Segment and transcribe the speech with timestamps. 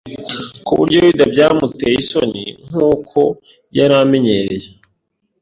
[0.65, 3.19] ku buryo Yuda byamutcye isoni; nk’uko
[3.77, 4.69] yari amenyereye,